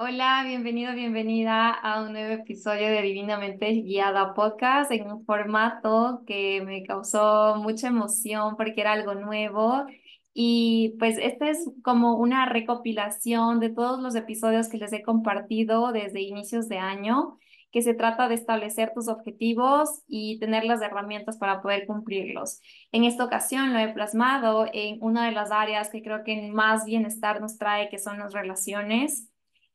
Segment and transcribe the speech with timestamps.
[0.00, 6.62] Hola, bienvenido, bienvenida a un nuevo episodio de Divinamente Guiada Podcast en un formato que
[6.64, 9.86] me causó mucha emoción porque era algo nuevo.
[10.32, 15.90] Y pues este es como una recopilación de todos los episodios que les he compartido
[15.90, 17.36] desde inicios de año,
[17.72, 22.60] que se trata de establecer tus objetivos y tener las herramientas para poder cumplirlos.
[22.92, 26.84] En esta ocasión lo he plasmado en una de las áreas que creo que más
[26.84, 29.27] bienestar nos trae, que son las relaciones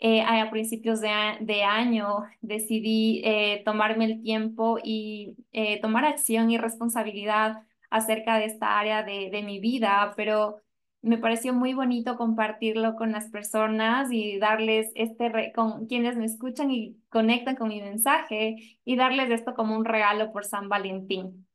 [0.04, 6.58] eh, a principios de, año decidí eh, tomarme el tiempo y eh, tomar acción y
[6.58, 10.58] responsabilidad acerca de esta área de, de mi vida, pero
[11.02, 16.70] me pareció muy bonito compartirlo con las personas y darles este, con quienes me escuchan
[16.70, 21.48] y conectan con mi mensaje y darles esto como un regalo por San Valentín.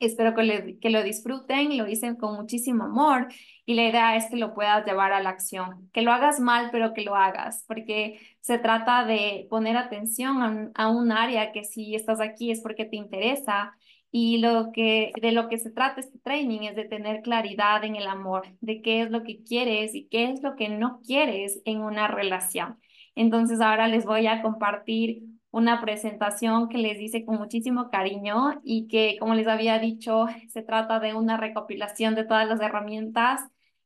[0.00, 3.28] Espero que, que lo disfruten, lo dicen con muchísimo amor
[3.66, 6.70] y la idea es que lo puedas llevar a la acción, que lo hagas mal,
[6.70, 11.94] pero que lo hagas, porque se trata de poner atención a un, área que si
[11.94, 13.74] estás aquí es porque te interesa
[14.10, 17.96] y lo que, de lo que se trata este training es de tener claridad en
[17.96, 21.60] el amor, de qué es lo que quieres y qué es lo que no quieres
[21.64, 22.78] en una relación.
[23.14, 28.88] Entonces ahora les voy a compartir una presentación que les hice con muchísimo cariño y
[28.88, 33.40] que, como les había dicho, se trata de una recopilación de todas las herramientas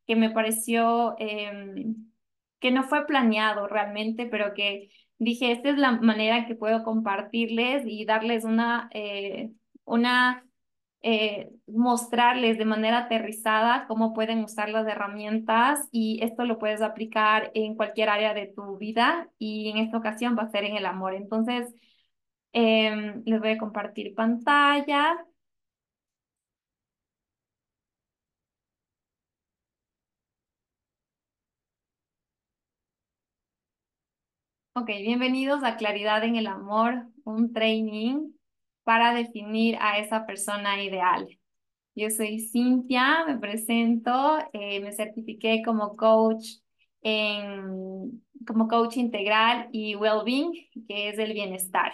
[0.06, 2.10] que me pareció em,
[2.60, 7.84] que no fue planeado realmente, pero que dije, esta es la manera que puedo compartirles
[7.86, 9.52] y darles una, eh,
[9.84, 10.44] una
[11.02, 17.50] eh, mostrarles de manera aterrizada cómo pueden usar las herramientas y esto lo puedes aplicar
[17.54, 20.86] en cualquier área de tu vida y en esta ocasión va a ser en el
[20.86, 21.14] amor.
[21.14, 21.74] Entonces,
[22.52, 25.16] em, les voy a compartir pantalla.
[34.74, 38.32] Ok, bienvenidos a Claridad en el Amor, un training
[38.84, 41.28] para definir a esa persona ideal.
[41.94, 46.46] Yo soy Cintia, me presento, eh, me certifiqué como coach
[47.02, 50.52] en, como coach integral y well-being,
[50.88, 51.92] que es el bienestar.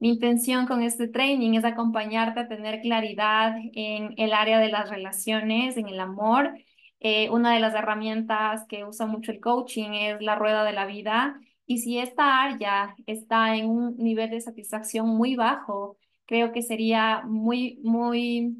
[0.00, 4.90] Mi intención con este training es acompañarte a tener claridad en el área de las
[4.90, 6.54] relaciones, en el amor.
[7.00, 10.86] Eh, una de las herramientas que usa mucho el coaching es la rueda de la
[10.86, 11.40] vida.
[11.70, 17.22] Y si esta área está en un nivel de satisfacción muy bajo, creo que sería
[17.26, 18.56] muy, muy,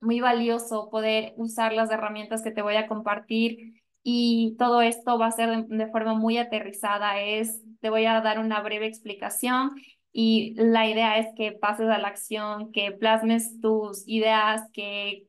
[0.00, 5.26] muy valioso poder usar las herramientas que te voy a compartir y todo esto va
[5.26, 7.20] a ser de, forma muy aterrizada.
[7.20, 9.72] Es, te voy a dar una breve explicación
[10.12, 15.26] y la idea es que pases a la acción, que plasmes tus ideas, que,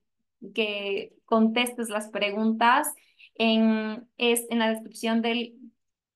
[0.53, 2.93] que contestes las preguntas.
[3.33, 5.58] En, es, en la descripción del,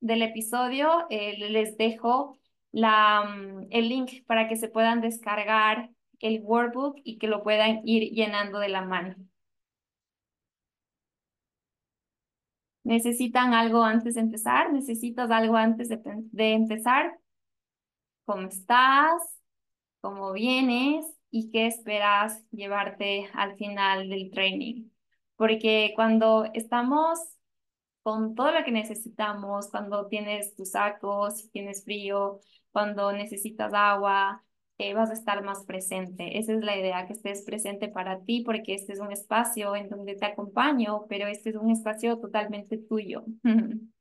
[0.03, 2.37] del episodio eh, les dejo
[2.71, 7.81] la, mm, el link para que se puedan descargar el workbook y que lo puedan
[7.85, 9.15] ir llenando de la mano.
[12.83, 14.71] ¿Necesitan algo antes de empezar?
[14.73, 17.17] ¿Necesitas algo antes de, de empezar?
[18.25, 19.21] ¿Cómo estás?
[20.01, 21.05] ¿Cómo vienes?
[21.31, 24.89] ¿Y qué esperas llevarte al final del training?
[25.35, 27.19] Porque cuando estamos
[28.03, 32.41] con todo lo que necesitamos, cuando tienes tus sacos, si tienes frío,
[32.71, 34.43] cuando necesitas agua,
[34.77, 36.37] eh, vas a estar más presente.
[36.37, 39.89] Esa es la idea, que estés presente para ti, porque este es un espacio en
[39.89, 43.23] donde te acompaño, pero este es un espacio totalmente tuyo.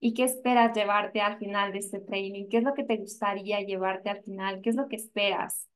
[0.00, 2.48] ¿Y qué esperas llevarte al final de este training?
[2.48, 4.60] ¿Qué es lo que te gustaría llevarte al final?
[4.62, 5.68] ¿Qué es lo que esperas?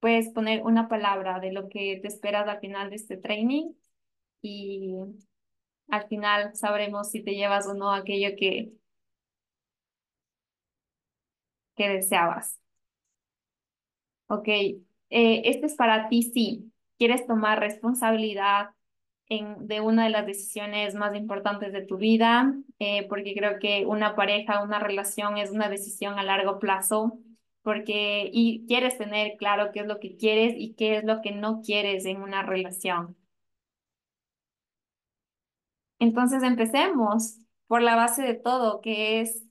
[0.00, 3.72] Puedes poner una palabra de lo que te esperas al final de este training
[4.44, 4.94] y
[5.88, 8.72] al final sabremos si te llevas o no aquello que,
[11.76, 12.58] que deseabas.
[14.26, 18.70] Ok, eh, este es para ti si quieres tomar responsabilidad
[19.28, 23.86] en, de una de las decisiones más importantes de tu vida, eh, porque creo que
[23.86, 27.18] una pareja, una relación es una decisión a largo plazo,
[27.62, 31.32] porque y quieres tener claro qué es lo que quieres y qué es lo que
[31.32, 33.16] no quieres en una relación.
[36.04, 39.42] Entonces empecemos por la base de todo, que es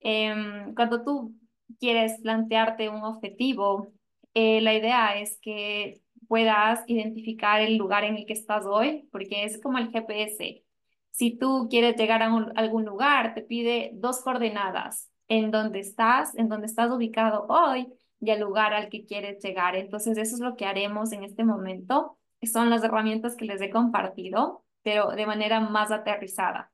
[0.00, 1.36] em, cuando tú
[1.78, 3.86] quieres plantearte un objetivo,
[4.34, 9.44] eh, la idea es que puedas identificar el lugar en el que estás hoy, porque
[9.44, 10.64] es como el GPS.
[11.12, 16.48] Si tú quieres llegar a, algún lugar, te pide dos coordenadas, en donde estás, en
[16.48, 17.86] donde estás ubicado hoy
[18.20, 19.76] y el lugar al que quieres llegar.
[19.76, 22.18] Entonces, eso es lo que haremos en este momento.
[22.42, 26.72] Son las herramientas que les he compartido pero de manera más aterrizada.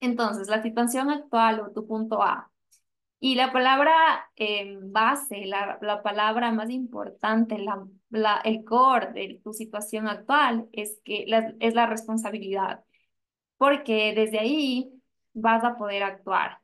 [0.00, 2.50] Entonces, la situación actual o tu punto A.
[3.20, 3.94] Y la palabra
[4.36, 10.68] eh, base, la, la, palabra más importante, la, la, el core de tu situación actual
[10.72, 12.84] es, que la, es la responsabilidad,
[13.58, 14.92] porque desde ahí
[15.34, 16.58] vas a poder actuar.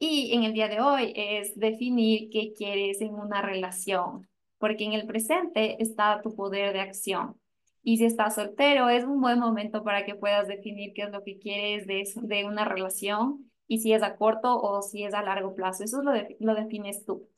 [0.00, 4.28] Y en el día de hoy es definir qué quieres en una relación,
[4.58, 7.41] porque en el presente está tu poder de acción.
[7.82, 11.22] Y si estás soltero, es un buen momento para que puedas definir qué es lo
[11.24, 15.22] que quieres de, de una relación y si es a corto o si es a
[15.22, 15.84] largo plazo.
[15.84, 17.28] Eso lo, lo defines tú.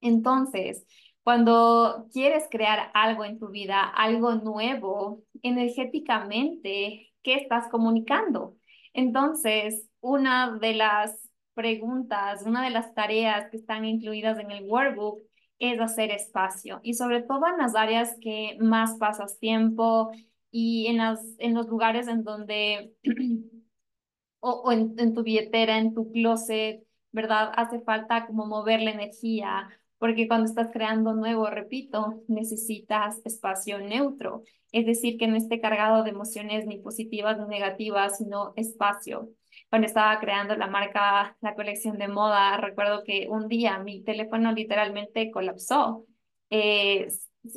[0.00, 0.86] Entonces,
[1.22, 8.56] cuando quieres crear algo en tu vida, algo nuevo, energéticamente, ¿qué estás comunicando?
[8.92, 15.20] Entonces, una de las preguntas, una de las tareas que están incluidas en el workbook
[15.62, 20.10] es hacer espacio y sobre todo en las áreas que más pasas tiempo
[20.50, 22.92] y en, las, en los lugares en donde,
[24.40, 27.52] o, o en, tu billetera, en tu closet, ¿verdad?
[27.54, 29.68] Hace falta como mover la energía,
[29.98, 34.42] porque cuando estás creando nuevo, repito, necesitas espacio neutro,
[34.72, 39.30] es decir, que no esté cargado de emociones ni positivas ni negativas, sino espacio
[39.72, 44.52] cuando estaba creando la marca, la colección de moda, recuerdo que un día mi teléfono
[44.52, 46.04] literalmente colapsó.
[46.50, 47.08] Eh,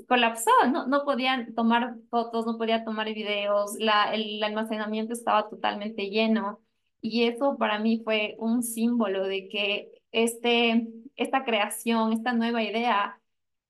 [0.07, 6.09] colapsó, no, no podía tomar fotos, no podía tomar videos, la, el almacenamiento estaba totalmente
[6.09, 6.61] lleno.
[7.01, 13.19] Y eso para mí fue un símbolo de que este, esta creación, esta nueva idea,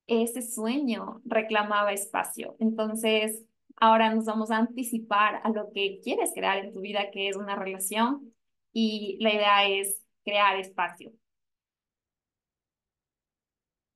[0.06, 2.58] ese sueño reclamaba espacio.
[2.60, 3.44] Entonces,
[3.78, 7.38] ahora nos vamos a anticipar a lo que quieres crear en tu vida, que es
[7.38, 8.35] una relación,
[8.76, 11.14] y la idea es crear espacio.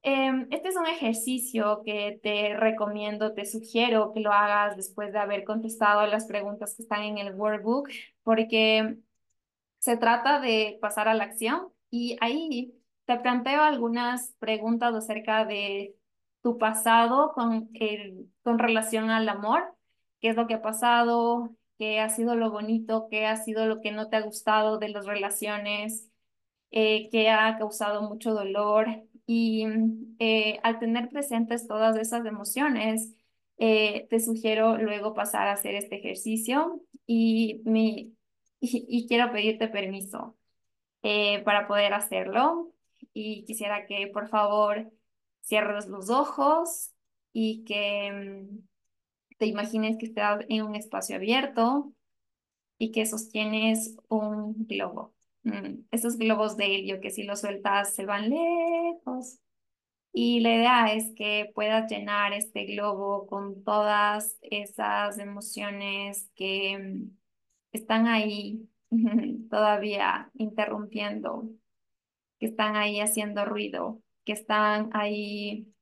[0.02, 5.20] Em, este es un ejercicio que te recomiendo, te sugiero que lo hagas después de
[5.20, 7.90] haber contestado las preguntas que están en el workbook,
[8.24, 8.98] porque
[9.80, 12.74] se trata de pasar a la acción y ahí
[13.06, 15.96] te planteo algunas preguntas acerca de
[16.42, 19.64] tu pasado con, el, con relación al amor,
[20.22, 23.82] qué es lo que ha pasado, qué ha sido lo bonito, qué ha sido lo
[23.82, 26.10] que no te ha gustado de las relaciones,
[26.72, 28.88] eh, qué ha causado mucho dolor.
[29.28, 29.66] Y
[30.20, 33.16] eh, al tener presentes todas esas emociones,
[33.58, 38.16] eh, te sugiero luego pasar a hacer este ejercicio y, mi,
[38.62, 40.38] y, y quiero pedirte permiso
[41.46, 42.74] para poder hacerlo.
[43.14, 44.92] Y quisiera que por favor
[45.42, 46.92] cierres los ojos
[47.34, 48.69] y que mm,
[49.40, 51.94] te imagines que estás en un espacio abierto
[52.78, 55.16] y que sostienes un globo.
[55.44, 59.40] Mm, esos globos de helio que si los sueltas se van lejos.
[60.14, 67.18] Y la idea es que puedas llenar este globo con todas esas emociones que mm,
[67.74, 68.70] están ahí
[69.50, 71.50] todavía interrumpiendo,
[72.40, 75.74] que están ahí haciendo ruido, que están ahí,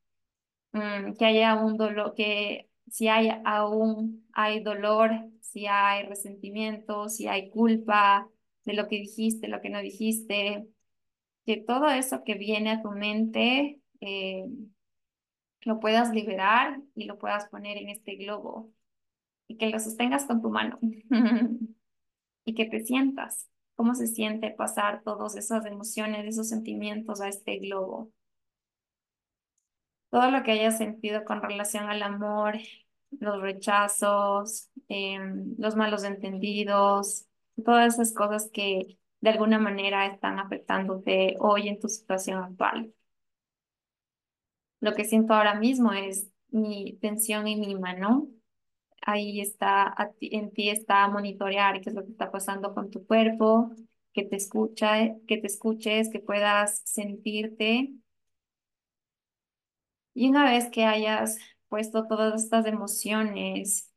[0.73, 5.11] mm, que haya un dolor, que si hay aún hay dolor,
[5.41, 8.29] si hay resentimiento, si hay culpa
[8.65, 10.67] de lo que dijiste, lo que no dijiste,
[11.45, 14.45] que todo eso que viene a tu mente eh,
[15.61, 18.71] lo puedas liberar y lo puedas poner en este globo
[19.47, 20.79] y que lo sostengas con tu mano
[22.45, 27.59] y que te sientas cómo se siente pasar todas esas emociones, esos sentimientos a este
[27.59, 28.11] globo.
[30.09, 32.55] Todo lo que hayas sentido con relación al amor,
[33.19, 37.25] los rechazos, em, los malos entendidos,
[37.63, 42.93] todas esas cosas que de alguna manera están afectándote hoy en tu situación actual.
[44.79, 48.27] Lo que siento ahora mismo es mi tensión en mi mano.
[49.01, 53.71] Ahí está, en ti está monitorear qué es lo que está pasando con tu cuerpo,
[54.13, 57.93] que te escucha, que te escuches, que puedas sentirte
[60.17, 61.37] y una vez que hayas
[61.69, 63.91] puesto todas estas emociones,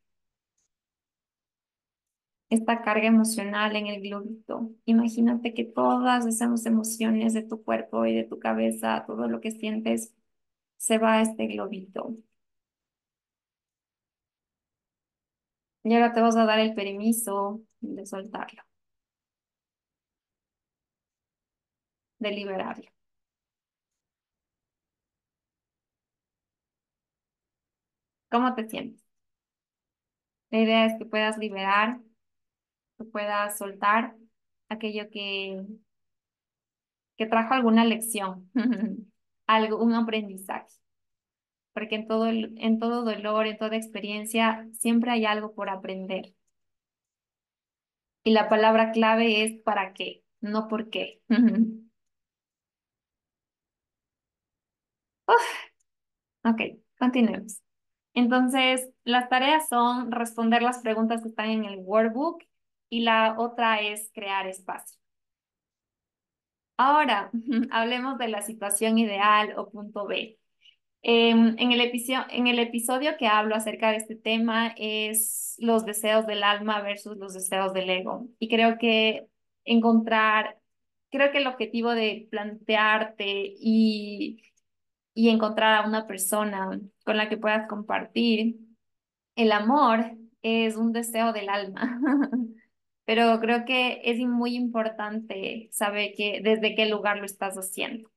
[2.51, 8.15] esta carga emocional en el globito, imagínate que todas esas emociones de tu cuerpo y
[8.15, 10.15] de tu cabeza, todo lo que sientes,
[10.79, 12.17] se va a este globito.
[15.83, 18.63] Y ahora te vas a dar el permiso de soltarlo,
[22.21, 22.89] de liberarlo.
[28.31, 29.03] ¿Cómo te sientes?
[30.51, 32.01] La idea es que puedas liberar,
[32.99, 34.17] que puedas soltar
[34.69, 35.63] aquello que,
[37.17, 38.51] que trajo alguna lección,
[39.47, 40.69] algo, un aprendizaje.
[41.73, 46.35] porque en todo, en todo dolor, en toda experiencia, siempre hay algo por aprender.
[48.25, 51.21] Y la palabra clave es para qué, no por qué.
[56.45, 56.61] Ok,
[56.99, 57.61] continuemos.
[58.15, 62.43] Entonces, las tareas son responder las preguntas que están en el workbook
[62.89, 64.99] y la otra es crear espacio.
[66.77, 67.31] Ahora,
[67.71, 70.39] hablemos de la situación ideal o punto B.
[71.03, 76.27] Em, en el en el episodio que hablo acerca de este tema es los deseos
[76.27, 78.29] del alma versus los deseos del ego.
[78.39, 79.27] Y creo que
[79.65, 80.59] encontrar,
[81.11, 84.43] creo que el objetivo de plantearte y,
[85.15, 88.57] y encontrar a una persona con la que puedas compartir
[89.37, 92.01] el amor es un deseo del alma.
[93.05, 98.11] Pero creo que es muy importante saber que desde qué lugar lo estás haciendo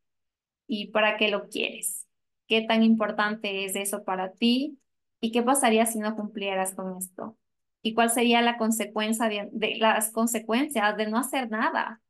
[0.68, 2.08] y para qué lo quieres.
[2.48, 4.80] ¿Qué tan importante es eso para ti?
[5.20, 7.38] ¿Y qué pasaría si no cumplieras con esto?
[7.82, 12.02] ¿Y cuál sería la consecuencia de, de las consecuencias de no hacer nada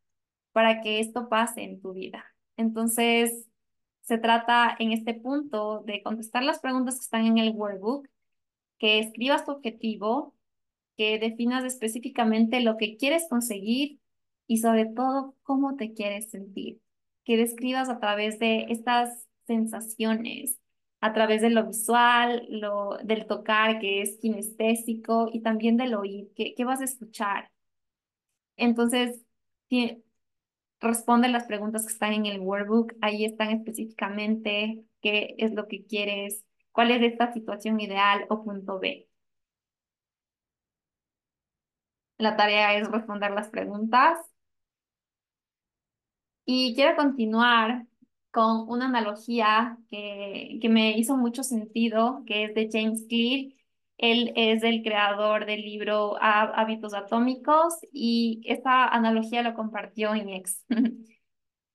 [0.51, 2.25] para que esto pase en tu vida?
[2.57, 3.47] Entonces,
[4.03, 8.07] se trata en este punto de contestar las preguntas que están en el workbook,
[8.77, 10.35] que escribas tu objetivo,
[10.97, 13.99] que definas específicamente lo que quieres conseguir
[14.47, 16.81] y sobre todo cómo te quieres sentir,
[17.23, 20.59] que describas a través de estas sensaciones,
[21.01, 26.29] a través de lo visual, lo, del tocar, que es kinestésico, y también del oír,
[26.35, 27.51] que, que vas a escuchar.
[28.57, 29.23] Entonces,
[30.83, 35.85] responde las preguntas que están en el workbook, ahí están específicamente qué es lo que
[35.85, 39.07] quieres, cuál es esta situación ideal o punto B.
[42.17, 44.17] La tarea es responder las preguntas
[46.45, 47.85] y quiero continuar
[48.31, 53.53] con una analogía que, que me hizo mucho sentido, que es de James Clear.
[54.03, 60.29] Él es el creador del libro Há- Hábitos Atómicos y esta analogía lo compartió en
[60.29, 60.63] X.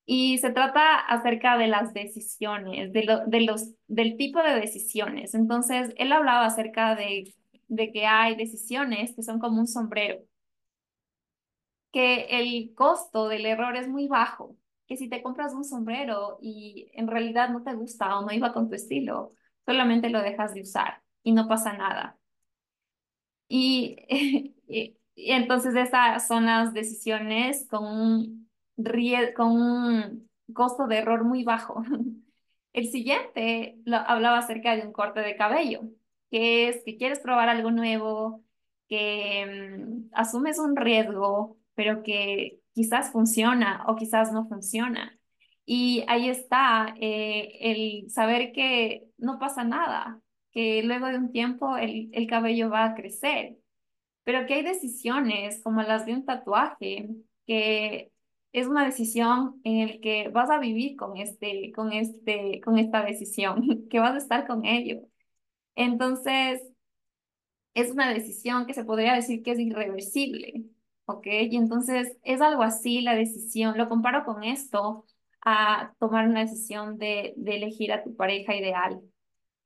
[0.05, 3.07] Y se trata acerca de las decisiones, de,
[3.87, 5.35] del tipo de decisiones.
[5.35, 10.21] Entonces, él hablaba acerca de que hay decisiones que son como un sombrero
[11.91, 14.55] que el costo del error es muy bajo,
[14.87, 18.53] que si te compras un sombrero y en realidad no te gusta o no iba
[18.53, 19.33] con tu estilo,
[19.65, 22.18] solamente lo dejas de usar y no pasa nada.
[24.71, 28.49] Y, entonces esas son las decisiones con un,
[29.35, 31.83] con un costo de error muy bajo.
[32.73, 35.81] El siguiente lo, hablaba acerca de un corte de cabello,
[36.31, 38.43] que es que quieres probar algo nuevo,
[38.87, 45.19] que mm, asumes un riesgo, pero que quizás funciona o quizás no funciona.
[45.65, 51.77] Y ahí está eh, el saber que no pasa nada, que luego de un tiempo
[51.77, 53.57] el, el cabello va a crecer,
[54.23, 57.09] pero que hay decisiones como las de un tatuaje,
[57.47, 58.11] que
[58.53, 63.03] es una decisión en el que vas a vivir con este, con este, con esta
[63.03, 65.01] decisión, que vas a estar con ello.
[65.75, 66.61] Entonces,
[67.73, 70.65] es una decisión que se podría decir que es irreversible,
[71.05, 71.25] ¿ok?
[71.27, 75.05] Y entonces es algo así la decisión, lo comparo con esto,
[75.45, 79.01] a tomar una decisión de, de elegir a tu pareja ideal.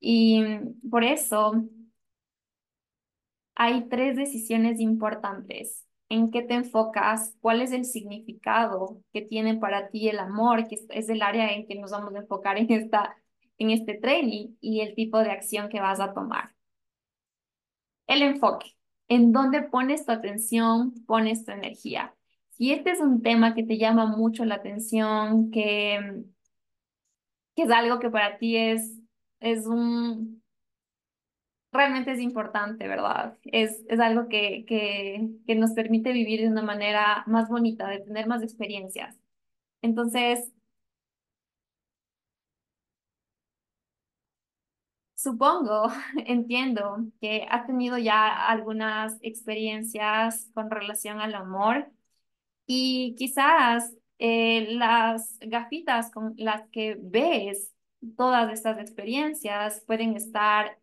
[0.00, 0.42] Y
[0.90, 1.64] por eso
[3.54, 5.86] hay tres decisiones importantes.
[6.08, 7.34] ¿En qué te enfocas?
[7.40, 10.68] ¿Cuál es el significado que tiene para ti el amor?
[10.68, 13.16] Que es el área en que nos vamos a enfocar en esta,
[13.58, 16.54] en este training y el tipo de acción que vas a tomar.
[18.06, 18.76] El enfoque.
[19.08, 22.14] ¿En dónde pones tu atención, pones tu energía?
[22.50, 26.24] Si este es un tema que te llama mucho la atención, que,
[27.56, 28.98] que es algo que para ti es,
[29.44, 30.42] es un,
[31.72, 33.36] realmente es importante, ¿verdad?
[33.44, 38.00] Es, es algo que, que, que nos permite vivir de una manera más bonita, de
[38.00, 39.16] tener más experiencias.
[39.82, 40.52] Entonces,
[45.14, 45.88] supongo,
[46.26, 51.90] entiendo que has tenido ya algunas experiencias con relación al amor
[52.66, 57.73] y quizás eh, las gafitas con las que ves
[58.16, 60.78] todas estas experiencias pueden estar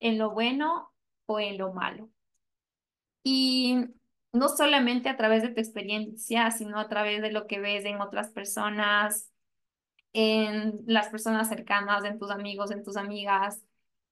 [0.00, 0.92] en lo bueno
[1.26, 2.10] o en lo malo.
[3.22, 3.76] Y
[4.32, 8.00] no solamente a través de tu experiencia, sino a través de lo que ves en
[8.00, 9.30] otras personas,
[10.12, 13.62] en las personas cercanas, en tus amigos, en tus amigas,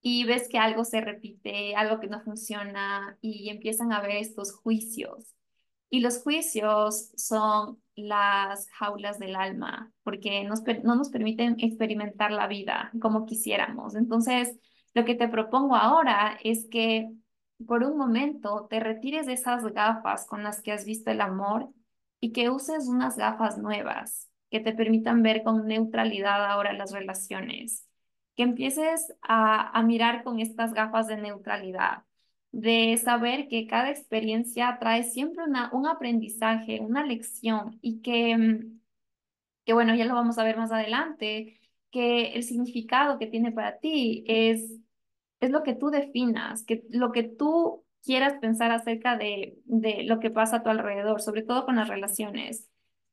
[0.03, 4.55] y ves que algo se repite, algo que no funciona, y empiezan a ver estos
[4.55, 5.35] juicios.
[5.91, 12.93] Y los juicios son las jaulas del alma, porque no nos permiten experimentar la vida
[13.01, 13.97] como quisiéramos.
[13.97, 14.57] Entonces,
[14.95, 17.11] lo que te propongo ahora es que
[17.67, 21.69] por un momento te retires de esas gafas con las que has visto el amor
[22.21, 27.87] y que uses unas gafas nuevas que te permitan ver con neutralidad ahora las relaciones,
[28.37, 32.05] que empieces a mirar con estas gafas de neutralidad,
[32.53, 38.81] de saber que cada experiencia trae siempre una, un aprendizaje, una lección y que, mm,
[39.65, 43.79] que, bueno, ya lo vamos a ver más adelante, que el significado que tiene para
[43.79, 44.79] ti es,
[45.41, 50.21] es lo que tú definas, que lo que tú quieras pensar acerca de, de lo
[50.21, 52.69] que pasa a tu alrededor, sobre todo con las relaciones,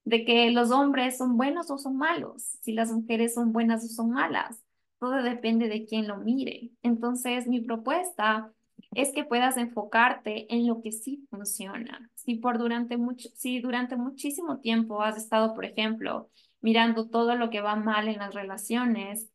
[0.06, 3.88] de que los hombres son buenos o son malos, si las mujeres son buenas o
[3.88, 4.63] son malas,
[5.00, 6.72] todo depende de quién lo mire.
[6.82, 8.53] Entonces, mi propuesta
[8.93, 12.10] es que puedas enfocarte en lo que sí funciona.
[12.15, 16.29] Si por durante mucho, si durante muchísimo tiempo has estado, por ejemplo,
[16.62, 19.29] mirando todo lo que va mal en las relaciones,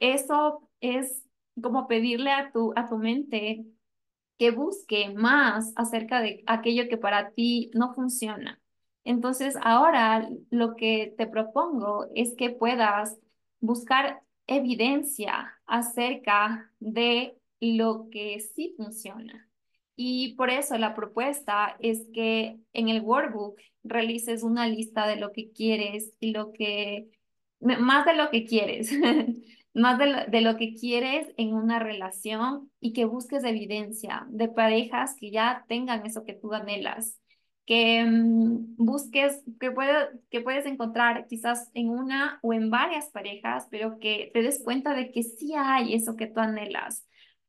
[0.00, 1.24] eso es
[1.60, 3.64] como pedirle a tu, a tu mente
[4.38, 8.60] que busque más acerca de aquello que para ti no funciona.
[9.04, 13.18] Entonces, ahora lo que te propongo es que puedas
[13.60, 19.48] buscar evidencia acerca de lo que sí funciona.
[19.96, 25.32] Y por eso la propuesta es que en el workbook realices una lista de lo
[25.32, 27.08] que quieres y lo que,
[27.60, 28.90] más de lo que quieres,
[29.74, 34.48] más de lo, de lo que quieres en una relación y que busques evidencia de
[34.48, 37.18] parejas que ya tengan eso que tú anhelas
[37.66, 39.92] que mm, busques, que, puede,
[40.30, 44.94] que puedes encontrar quizás en una o en varias parejas, pero que te des cuenta
[44.94, 47.06] de que sí hay eso que tú anhelas.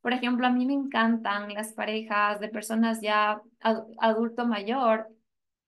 [0.07, 5.09] Por ejemplo, a mí me encantan las parejas de personas ya adulto mayor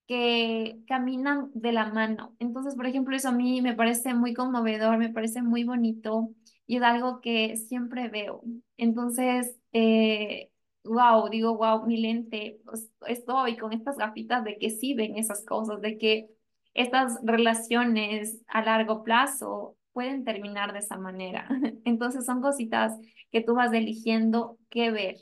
[0.07, 2.37] que caminan de la mano.
[2.39, 6.29] Entonces, por ejemplo, eso a mí me parece muy conmovedor, me parece muy bonito
[6.65, 8.41] y es algo que siempre veo.
[8.77, 10.51] Entonces, eh,
[10.85, 15.43] wow, digo, wow, mi lente, pues, estoy con estas gafitas de que sí ven esas
[15.45, 16.29] cosas, de que
[16.73, 21.47] estas relaciones a largo plazo pueden terminar de esa manera.
[21.85, 22.93] Entonces son cositas
[23.31, 25.17] que tú vas eligiendo qué ver,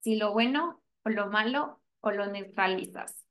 [0.00, 3.24] si lo bueno o lo malo o lo neutralizas.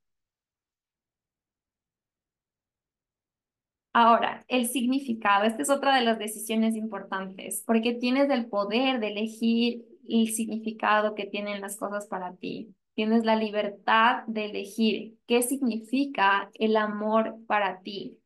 [3.92, 9.08] Ahora, el significado, esta es otra de las decisiones importantes, porque tienes el poder de
[9.08, 12.74] elegir el significado que tienen las cosas para ti.
[12.94, 18.18] Tienes la libertad de elegir qué significa el amor para ti.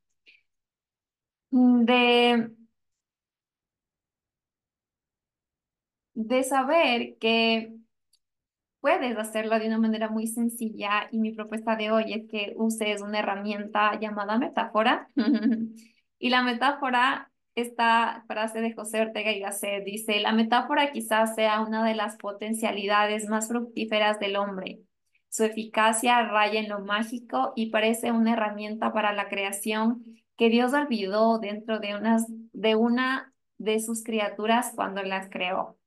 [1.52, 2.48] De,
[6.14, 7.74] de saber que
[8.80, 13.02] puedes hacerlo de una manera muy sencilla y mi propuesta de hoy es que uses
[13.02, 15.08] una herramienta llamada metáfora.
[16.18, 21.60] y la metáfora esta frase de José Ortega y Gasset dice, la metáfora quizás sea
[21.60, 24.80] una de las potencialidades más fructíferas del hombre.
[25.28, 30.72] Su eficacia raya en lo mágico y parece una herramienta para la creación que Dios
[30.72, 35.78] olvidó dentro de, unas, de una de sus criaturas cuando las creó.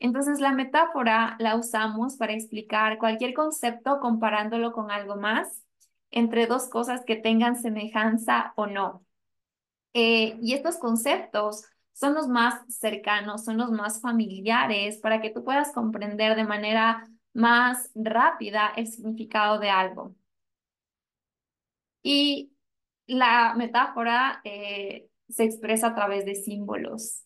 [0.00, 5.64] Entonces la metáfora la usamos para explicar cualquier concepto comparándolo con algo más,
[6.10, 9.04] entre dos cosas que tengan semejanza o no.
[9.94, 15.44] Eh, y estos conceptos son los más cercanos, son los más familiares para que tú
[15.44, 20.14] puedas comprender de manera más rápida el significado de algo.
[22.02, 22.52] Y
[23.08, 27.24] la metáfora eh, se expresa a través de símbolos.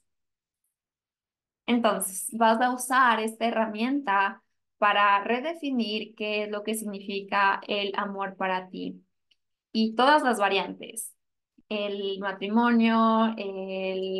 [1.66, 4.42] Entonces, vas a usar esta herramienta
[4.78, 9.04] para redefinir qué es lo que significa el amor para ti
[9.72, 11.14] y todas las variantes
[11.80, 13.34] el matrimonio,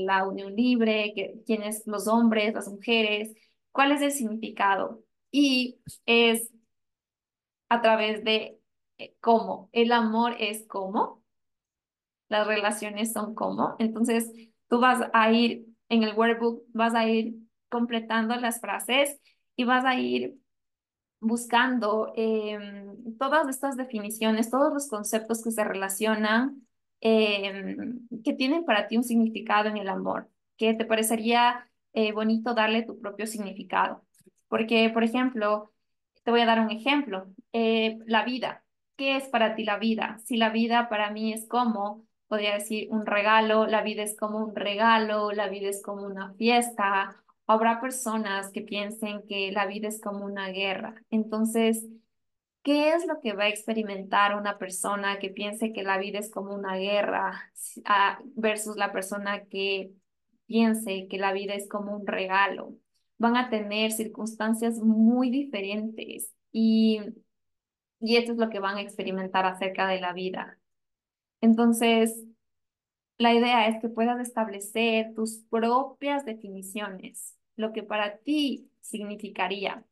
[0.06, 3.34] la unión libre, que, quiénes los hombres, las mujeres,
[3.72, 5.04] cuál es el significado.
[5.30, 6.50] Y es
[7.68, 8.60] a través de
[8.98, 9.70] eh, cómo.
[9.72, 11.21] El amor es cómo.
[12.32, 13.76] Las relaciones son cómo.
[13.78, 14.32] Entonces,
[14.68, 17.36] tú vas a ir en el workbook, vas a ir
[17.68, 19.20] completando las frases
[19.56, 20.36] y vas a ir
[21.20, 26.66] buscando em, todas estas definiciones, todos los conceptos que se relacionan
[27.04, 32.54] Em, que tienen para ti un significado en el amor, que te parecería eh, bonito
[32.54, 34.04] darle tu propio significado.
[34.48, 35.72] Porque, por ejemplo,
[36.22, 38.64] te voy a dar un ejemplo, eh, la vida.
[38.96, 40.18] ¿Qué es para ti la vida?
[40.24, 44.38] Si la vida para mí es como, podría decir, un regalo, la vida es como
[44.38, 47.22] un regalo, la vida es como una fiesta.
[47.46, 50.94] Habrá personas que piensen que la vida es como una guerra.
[51.10, 51.86] Entonces,
[52.62, 56.30] ¿Qué es lo que va a experimentar una persona que piense que la vida es
[56.30, 57.52] como una guerra
[57.84, 59.90] ah, versus la persona que
[60.46, 62.78] piense que la vida es como un regalo?
[63.18, 67.00] Van a tener circunstancias muy diferentes y,
[68.00, 70.58] y esto es lo que van a experimentar acerca de la vida.
[71.42, 72.24] Entonces,
[73.18, 79.84] la idea es que puedas establecer tus propias definiciones, lo que para ti significaría.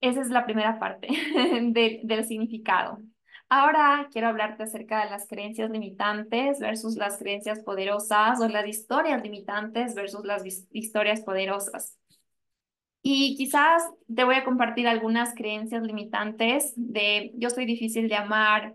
[0.00, 1.08] Esa es la primera parte
[2.04, 2.98] del significado.
[3.48, 9.22] Ahora quiero hablarte acerca de las creencias limitantes versus las creencias poderosas o las historias
[9.22, 11.98] limitantes versus las historias poderosas.
[13.02, 13.82] Y quizás
[14.14, 18.74] te voy a compartir algunas creencias limitantes de yo soy difícil de amar,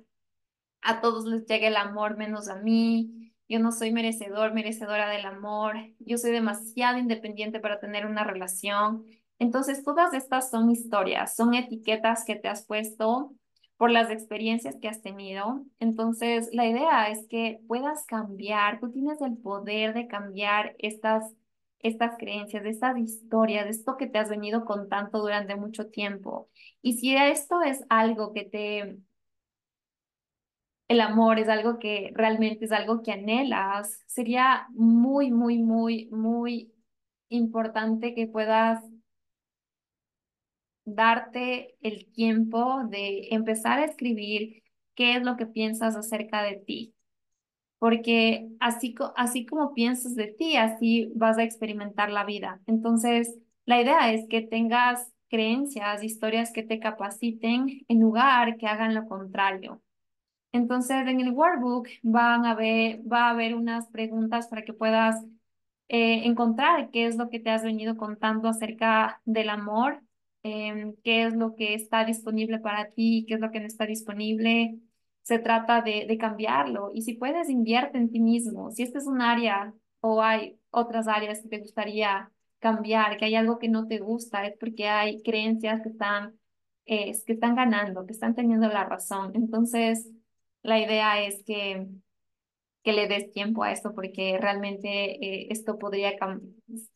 [0.81, 5.25] a todos les llega el amor menos a mí, yo no soy merecedor, merecedora del
[5.25, 9.05] amor, yo soy demasiado independiente para tener una relación.
[9.39, 13.33] Entonces, todas estas son historias, son etiquetas que te has puesto
[13.77, 15.63] por las experiencias que has tenido.
[15.79, 21.31] Entonces, la idea es que puedas cambiar, tú tienes el poder de cambiar estas,
[21.79, 26.49] estas creencias, estas historias, de esto que te has venido contando durante mucho tiempo.
[26.81, 28.97] Y si esto es algo que te
[30.87, 36.71] el amor es algo que realmente es algo que anhelas, sería muy, muy, muy, muy
[37.29, 38.81] importante que puedas
[40.85, 44.63] darte el tiempo de empezar a escribir
[44.95, 46.95] qué es lo que piensas acerca de ti.
[47.79, 52.61] Porque así, así como piensas de ti, así vas a experimentar la vida.
[52.67, 58.95] Entonces, la idea es que tengas creencias, historias que te capaciten en lugar que hagan
[58.95, 59.81] lo contrario.
[60.51, 65.23] Entonces, en el workbook van a ver, va a haber unas preguntas para que puedas
[65.89, 70.01] eh, encontrar qué es lo que te has venido contando acerca del amor,
[70.43, 73.85] em, qué es lo que está disponible para ti, qué es lo que no está
[73.85, 74.79] disponible.
[75.27, 78.71] Se trata de, de cambiarlo y si puedes, invierte en ti mismo.
[78.71, 83.35] Si este es un área o hay otras áreas que te gustaría cambiar, que hay
[83.35, 86.39] algo que no te gusta, es porque hay creencias que están,
[86.85, 89.33] es, que están ganando, que están teniendo la razón.
[89.35, 90.09] Entonces,
[90.63, 91.87] la idea es que,
[92.81, 94.87] que le des tiempo a esto porque realmente
[95.25, 96.13] eh, esto podría,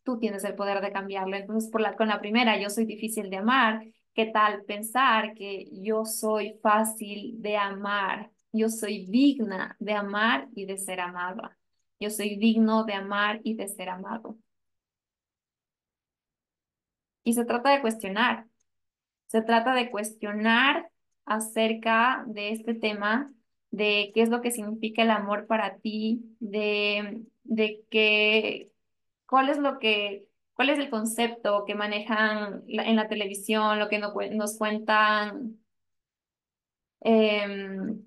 [0.03, 1.35] tú tienes el poder de cambiarlo.
[1.35, 3.83] Entonces, por la, con la primera, yo soy difícil de amar.
[4.13, 8.31] ¿Qué tal pensar que yo soy fácil de amar?
[8.51, 11.57] Yo soy digna de amar y de ser amada.
[11.99, 14.37] Yo soy digno de amar y de ser amado.
[17.23, 18.47] Y se trata de cuestionar.
[19.27, 20.91] Se trata de cuestionar
[21.25, 23.33] acerca de este tema
[23.71, 28.71] de qué es lo que significa el amor para ti, de, de qué,
[29.27, 30.27] cuál es lo que,
[30.61, 35.57] cuál es el concepto que manejan en la televisión, lo que nos cuentan
[36.99, 38.03] em,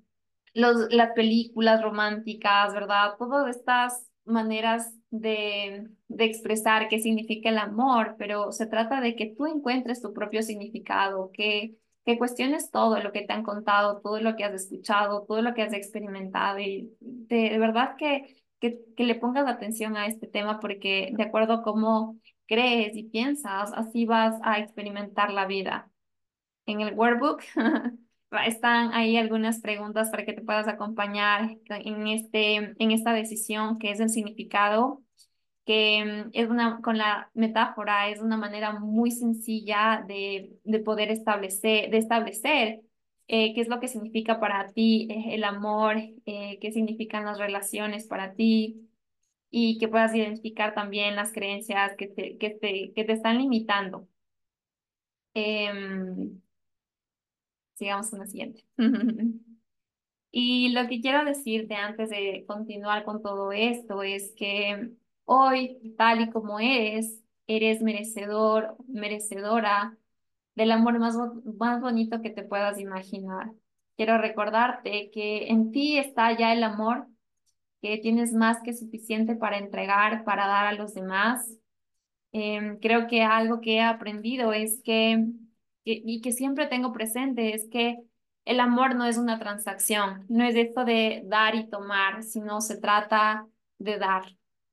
[0.55, 3.17] los, las películas románticas, ¿verdad?
[3.19, 9.35] Todas estas maneras de, de expresar qué significa el amor, pero se trata de que
[9.37, 14.21] tú encuentres tu propio significado, que que cuestiones todo lo que te han contado, todo
[14.21, 19.05] lo que has escuchado, todo lo que has experimentado y de, verdad que, que, que,
[19.05, 24.07] le pongas atención a este tema porque de acuerdo a cómo crees y piensas, así
[24.07, 25.91] vas a experimentar la vida.
[26.67, 27.43] En el workbook
[28.47, 33.91] están ahí algunas preguntas para que te puedas acompañar en, este, en esta decisión que
[33.93, 35.03] es el significado
[35.65, 41.11] que mm, es una, con la metáfora, es una manera muy sencilla de, de poder
[41.11, 42.81] establecer, de establecer
[43.29, 47.39] eh, qué es lo que significa para ti eh, el amor, eh, qué significan las
[47.39, 48.91] relaciones para ti
[49.57, 54.09] y que puedas identificar también las creencias que te, que te, que te están limitando.
[55.35, 56.41] Em,
[57.75, 58.65] sigamos con la siguiente.
[60.31, 64.91] y lo que quiero decirte antes de continuar con todo esto es que
[65.27, 69.97] Hoy, tal y como eres, eres merecedor, merecedora
[70.55, 71.17] del amor más,
[71.59, 73.53] más bonito que te puedas imaginar.
[73.97, 77.09] Quiero recordarte que en ti está ya el amor,
[77.85, 81.59] que tienes más que suficiente para entregar, para dar a los demás.
[82.33, 85.27] Em, creo que algo que he aprendido es que,
[85.85, 87.99] y que siempre tengo presente, es que
[88.47, 92.79] el amor no es una transacción, no es esto de dar y tomar, sino se
[92.81, 93.47] trata
[93.79, 94.25] de dar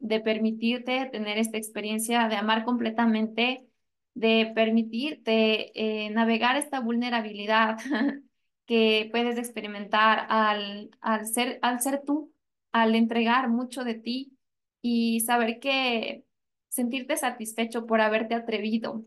[0.02, 3.68] de permitirte tener esta experiencia de amar completamente,
[4.16, 7.78] de permitirte eh, navegar esta vulnerabilidad
[8.66, 12.34] que puedes experimentar al, al, ser, al ser tú,
[12.72, 14.38] al entregar mucho de ti
[14.82, 16.26] y saber que
[16.70, 19.04] sentirte satisfecho por haberte atrevido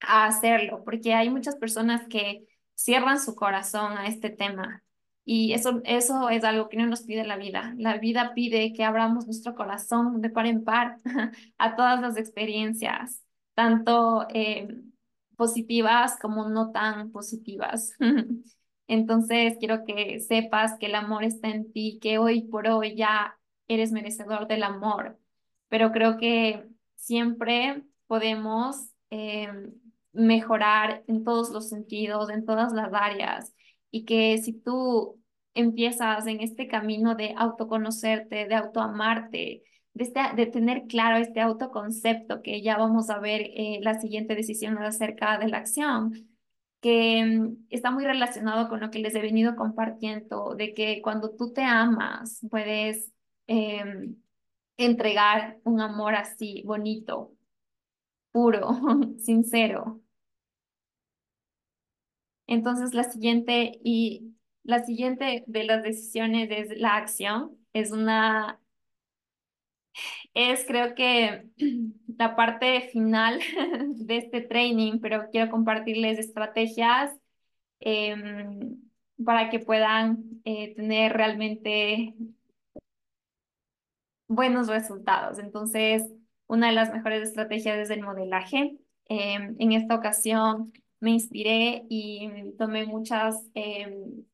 [0.00, 2.44] a hacerlo, porque hay muchas personas que
[2.74, 4.82] cierran su corazón a este tema.
[5.24, 7.74] Y eso, eso es algo que no nos pide la vida.
[7.78, 10.98] La vida pide que abramos nuestro corazón de par en par
[11.58, 13.22] a todas las experiencias,
[13.54, 14.68] tanto eh,
[15.36, 17.92] positivas como no tan positivas.
[18.86, 23.38] Entonces, quiero que sepas que el amor está en ti, que hoy por hoy ya
[23.68, 25.18] eres merecedor del amor,
[25.68, 26.66] pero creo que
[26.96, 28.76] siempre podemos
[29.10, 29.48] eh,
[30.12, 33.54] mejorar en todos los sentidos, en todas las áreas,
[33.90, 35.20] y que si tú
[35.54, 39.62] empiezas en este camino de autoconocerte, de autoamarte,
[39.94, 44.34] de, este, de tener claro este autoconcepto, que ya vamos a ver eh, la siguiente
[44.34, 46.12] decisión acerca de la acción,
[46.84, 51.30] que mm, está muy relacionado con lo que les he venido compartiendo, de que cuando
[51.30, 53.10] tú te amas, puedes
[53.46, 54.16] em,
[54.78, 57.34] entregar un amor así bonito,
[58.32, 58.68] puro,
[59.18, 60.02] sincero.
[62.46, 67.56] Entonces, la siguiente y la siguiente de las decisiones es la acción.
[67.72, 68.60] Es una,
[70.34, 71.46] es creo que
[72.18, 73.40] la parte final
[73.94, 77.12] de este training, pero quiero compartirles estrategias
[77.80, 78.76] em,
[79.24, 82.14] para que puedan eh, tener realmente
[84.28, 85.38] buenos resultados.
[85.38, 86.02] Entonces,
[86.46, 88.76] una de las mejores estrategias es el modelaje.
[89.06, 94.24] Em, en esta ocasión me inspiré y tomé muchas, em,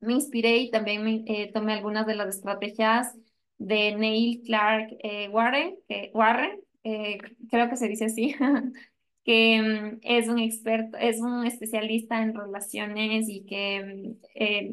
[0.00, 3.16] me inspiré y también eh, tomé algunas de las estrategias
[3.58, 5.76] de Neil Clark eh, Warren,
[6.12, 7.18] Warren eh,
[7.50, 8.34] creo que se dice así,
[9.24, 14.16] que em, es un experto, es un especialista en relaciones y que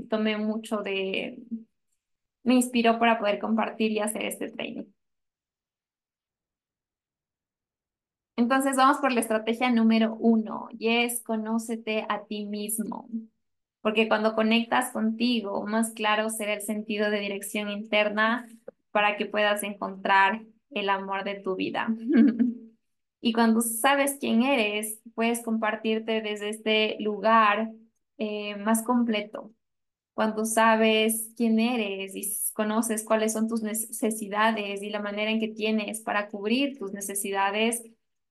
[0.09, 1.39] tomé mucho de,
[2.43, 4.85] me inspiró para poder compartir y hacer este training.
[8.35, 13.07] Entonces vamos por la estrategia número uno y es conócete a ti mismo.
[13.81, 18.47] Porque cuando conectas contigo, más claro será el sentido de dirección interna
[18.91, 21.87] para que puedas encontrar el amor de tu vida.
[23.21, 27.71] y cuando sabes quién eres, puedes compartirte desde este lugar
[28.17, 29.51] eh, más completo,
[30.13, 32.23] cuando sabes quién eres y
[32.53, 37.81] conoces cuáles son tus necesidades y la manera en que tienes para cubrir tus necesidades,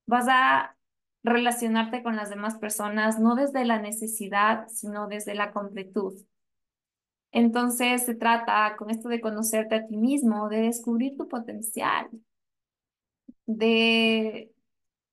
[0.07, 0.77] vas a
[1.23, 6.15] relacionarte con las demás personas no desde la necesidad, sino desde la completud.
[7.33, 12.09] Entonces se trata con esto de conocerte a ti mismo, de descubrir tu potencial,
[13.47, 14.53] de,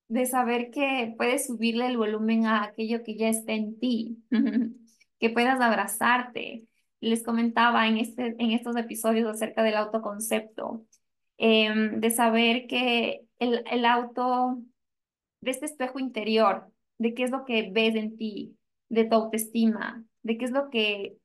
[0.08, 4.18] de saber que puedes subirle el volumen a aquello que ya está en ti.
[5.18, 6.66] que puedas abrazarte.
[7.00, 10.84] Les comentaba en, este, en estos episodios acerca del autoconcepto,
[11.36, 14.58] em, de saber que el, el auto,
[15.40, 18.56] de este espejo interior, de qué es lo que ves en ti,
[18.88, 21.16] de tu autoestima, de qué es lo que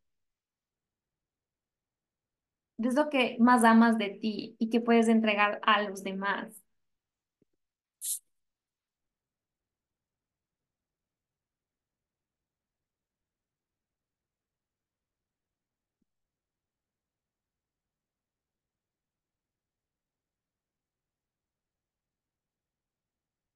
[2.90, 6.64] es lo que más amas de ti y que puedes entregar a los demás.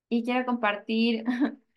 [0.10, 1.24] y quiero compartir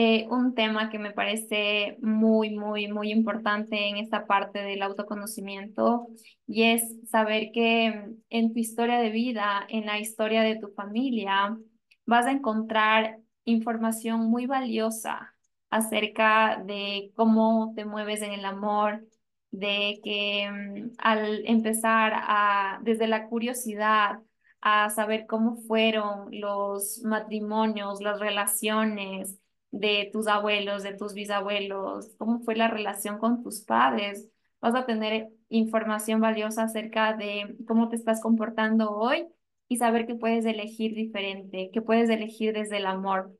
[0.00, 6.06] eh, un tema que me parece muy, muy, muy importante en esta parte del autoconocimiento
[6.46, 11.58] y es saber que en tu historia de vida, en la historia de tu familia,
[12.06, 15.34] vas a encontrar información muy valiosa
[15.68, 19.04] acerca de cómo te mueves en el amor,
[19.50, 24.20] de que mm, al empezar a, desde la curiosidad,
[24.60, 32.40] a saber cómo fueron los matrimonios, las relaciones de tus abuelos, de tus bisabuelos, cómo
[32.40, 34.28] fue la relación con tus padres.
[34.60, 39.26] Vas a tener información valiosa acerca de cómo te estás comportando hoy
[39.68, 43.32] y saber que puedes elegir diferente, que puedes elegir desde el amor.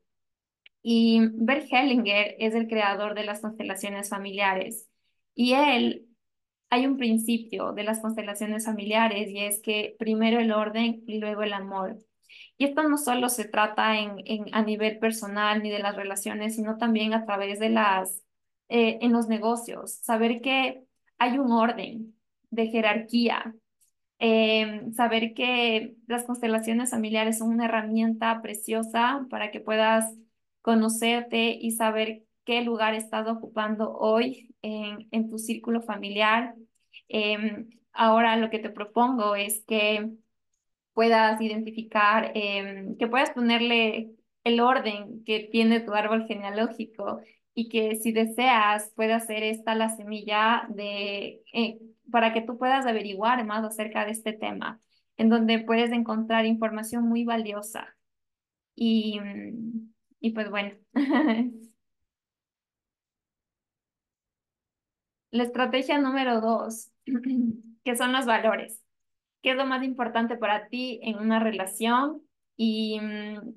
[0.81, 4.87] Y Bert Hellinger es el creador de las constelaciones familiares
[5.35, 6.07] y él
[6.69, 11.43] hay un principio de las constelaciones familiares y es que primero el orden y luego
[11.43, 11.97] el amor.
[12.59, 14.19] Y esto no solo se trata en,
[14.51, 18.21] a nivel personal ni de las relaciones, sino también a través de las,
[18.67, 19.93] eh, en los negocios.
[19.93, 20.83] Saber que
[21.17, 22.15] hay un orden
[22.51, 23.55] de jerarquía.
[24.19, 30.13] Eh, saber que las constelaciones familiares son una herramienta preciosa para que puedas
[30.61, 36.55] conocerte y saber qué lugar estás ocupando hoy en, en tu círculo familiar.
[37.07, 40.11] Em, ahora lo que te propongo es que
[40.99, 44.11] puedas identificar, em, que puedas ponerle
[44.43, 47.21] el orden que tiene tu árbol genealógico
[47.53, 51.79] y que si deseas pueda ser esta la semilla de, eh,
[52.11, 54.81] para que tú puedas averiguar más acerca de este tema,
[55.15, 57.95] en donde puedes encontrar información muy valiosa.
[58.75, 59.21] Y,
[60.19, 60.73] y pues bueno.
[65.31, 66.91] La estrategia número dos,
[67.85, 68.81] que son los valores.
[69.41, 72.21] ¿Qué es lo más importante para ti en una relación?
[72.57, 73.53] Y mm,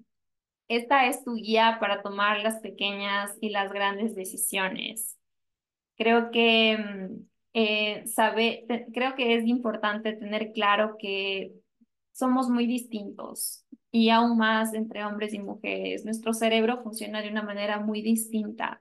[0.68, 5.18] esta es tu guía para tomar las pequeñas y las grandes decisiones.
[5.97, 11.53] Creo que, mm, eh, sabe, creo que es importante tener claro que
[12.12, 16.05] somos muy distintos y aún más entre hombres y mujeres.
[16.05, 18.81] Nuestro cerebro funciona de una manera muy distinta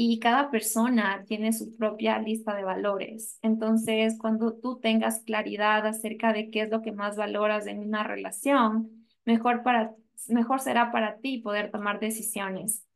[0.00, 3.36] y cada persona tiene su propia lista de valores.
[3.42, 8.04] Entonces, cuando tú tengas claridad acerca de qué es lo que más valoras en una
[8.04, 9.96] relación, mejor, para,
[10.28, 12.86] mejor será para ti poder tomar decisiones.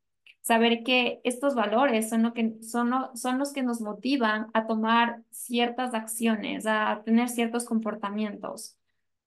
[0.42, 5.22] Saber que estos valores son, lo que, son, son los que nos motivan a tomar
[5.30, 8.78] ciertas acciones, a tener ciertos comportamientos,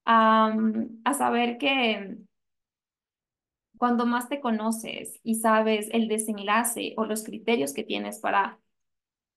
[0.06, 0.56] a,
[1.04, 2.20] a saber que
[3.78, 8.60] cuando más te conoces y sabes el desenlace o los criterios que tienes para,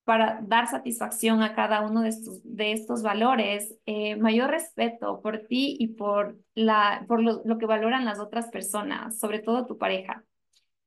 [0.04, 5.46] para dar satisfacción a cada uno de estos, de estos valores, eh, mayor respeto por
[5.46, 9.78] ti y por, la, por lo, lo que valoran las otras personas, sobre todo tu
[9.78, 10.24] pareja.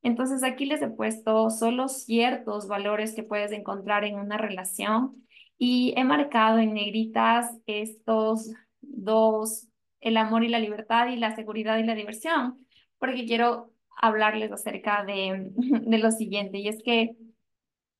[0.03, 5.23] Entonces aquí les he puesto solo ciertos valores que puedes encontrar en una relación
[5.57, 9.67] y he marcado en negritas estos dos,
[9.99, 12.65] el amor y la libertad y la seguridad y la diversión
[13.01, 17.17] porque quiero hablarles acerca de, lo siguiente, y es que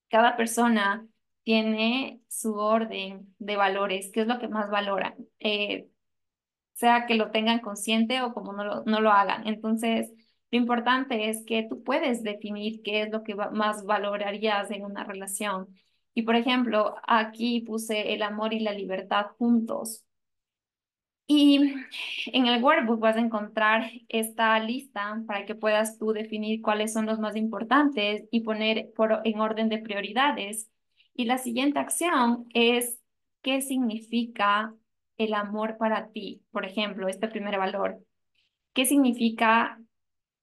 [0.10, 1.08] cada persona
[1.44, 5.90] tiene su orden de valores, qué es lo que más valoran, eh,
[6.74, 9.48] sea que lo tengan consciente o como no lo, no lo hagan.
[9.48, 10.12] Entonces,
[10.52, 15.04] lo importante es que tú puedes definir qué es lo que más valorarías en una
[15.04, 15.68] relación.
[16.14, 20.04] Y por ejemplo, aquí puse el amor y la libertad juntos.
[21.34, 21.76] Y
[22.34, 27.06] en el workbook vas a encontrar esta lista para que puedas tú definir cuáles son
[27.06, 30.70] los más importantes y poner por, en orden de prioridades.
[31.16, 33.00] Y la siguiente acción es
[33.42, 34.76] qué significa
[35.18, 36.44] el amor para ti.
[36.52, 38.00] Por ejemplo, este primer valor.
[38.74, 39.80] ¿Qué significa?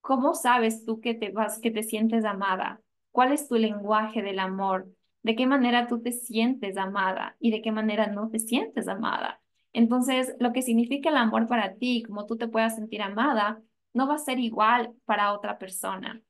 [0.00, 2.80] ¿Cómo sabes tú que te vas, que te sientes amada?
[3.10, 4.88] ¿Cuál es tu lenguaje del amor?
[5.22, 9.42] ¿De qué manera tú te sientes amada y de qué manera no te sientes amada?
[9.78, 13.62] Entonces, lo que significa el amor para ti, como tú te puedas sentir amada,
[13.92, 16.20] no va a ser igual para otra persona.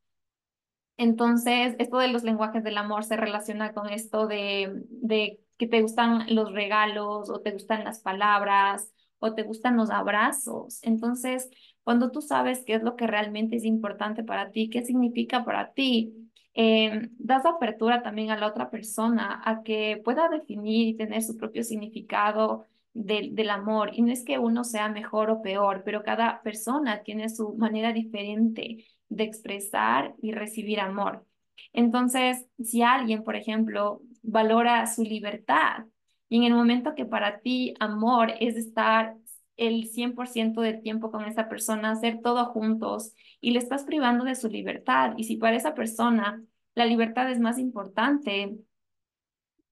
[0.99, 6.27] Entonces, esto de los lenguajes del amor se relaciona con esto de, que te gustan
[6.29, 10.81] los regalos o te gustan las palabras o te gustan los abrazos.
[10.83, 11.49] Entonces,
[11.85, 15.73] cuando tú sabes qué es lo que realmente es importante para ti, qué significa para
[15.73, 16.13] ti,
[16.53, 21.39] eh, das apertura también a la otra persona a que pueda definir y tener su
[21.39, 22.67] propio significado
[22.99, 23.91] del, amor.
[23.95, 27.93] Y no es que uno sea mejor o peor, pero cada persona tiene su manera
[27.93, 31.25] diferente de expresar y recibir amor.
[31.73, 35.87] Entonces, si alguien, por ejemplo, valora su libertad
[36.29, 39.17] y en el momento que para ti amor es estar
[39.57, 44.35] el 100% del tiempo con esa persona, hacer todo juntos y le estás privando de
[44.35, 45.15] su libertad.
[45.17, 46.43] Y si para esa persona
[46.75, 48.57] la libertad es más importante,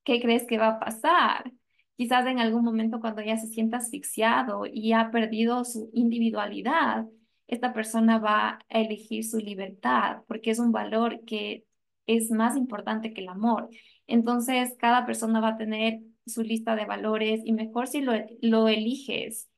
[0.05, 1.53] ¿qué crees que va a pasar?
[1.97, 7.07] Quizás en algún momento cuando ya se sienta asfixiado y ha perdido su individualidad,
[7.47, 11.65] esta persona va a elegir su libertad porque es un valor que
[12.07, 13.71] es más importante que el amor.
[14.07, 18.69] Entonces, cada persona va a tener su lista de valores y mejor si lo, lo
[18.69, 19.49] eliges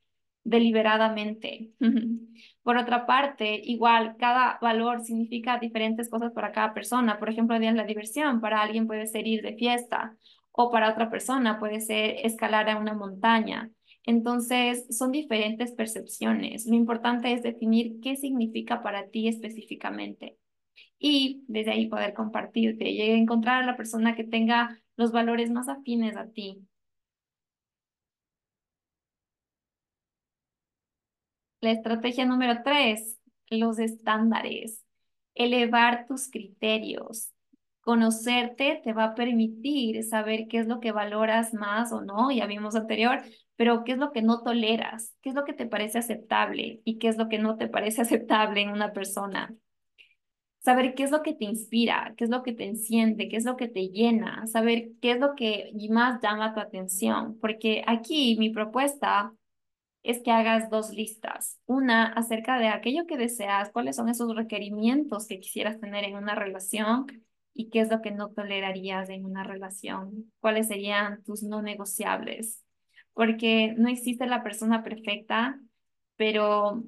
[0.43, 1.71] deliberadamente.
[2.63, 7.19] Por otra parte, igual, cada valor significa diferentes cosas para cada persona.
[7.19, 10.15] Por ejemplo, la diversión, para alguien puede ser ir de fiesta
[10.61, 13.71] o para otra persona puede ser escalar a una montaña.
[14.05, 16.65] Entonces, son diferentes percepciones.
[16.65, 20.37] Lo importante es definir qué significa para ti específicamente
[20.99, 25.69] y desde ahí poder compartirte y encontrar a la persona que tenga los valores más
[25.69, 26.67] afines a ti.
[31.61, 33.17] La estrategia número tres,
[33.49, 34.83] los estándares.
[35.35, 37.31] Elevar tus criterios.
[37.89, 42.45] Conocerte te va a permitir saber qué es lo que valoras más o no, ya
[42.45, 43.23] vimos anterior,
[43.55, 46.99] pero qué es lo que no toleras, qué es lo que te parece aceptable y
[46.99, 49.55] qué es lo que no te parece aceptable en una persona.
[50.59, 53.45] Saber qué es lo que te inspira, qué es lo que te enciende, qué es
[53.45, 58.35] lo que te llena, saber qué es lo que más llama tu atención, porque aquí
[58.37, 59.33] mi propuesta
[60.03, 61.59] es que hagas dos listas.
[61.65, 66.35] Una acerca de aquello que deseas, cuáles son esos requerimientos que quisieras tener en una
[66.35, 67.07] relación
[67.53, 72.63] y qué es lo que no tolerarías en una relación, cuáles serían tus no negociables.
[73.13, 75.59] Porque no existe la persona perfecta,
[76.15, 76.83] pero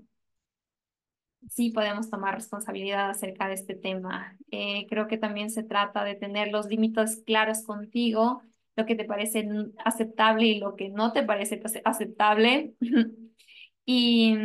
[1.50, 4.38] sí podemos tomar responsabilidad acerca de este tema.
[4.52, 8.42] Eh, creo que también se trata de tener los límites claros contigo,
[8.76, 9.48] lo que te parece
[9.84, 12.74] aceptable y lo que no te parece aceptable.
[13.86, 14.36] y,